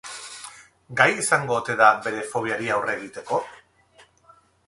[1.01, 3.41] Gai izango ote da bere fobiari aurre egiteko?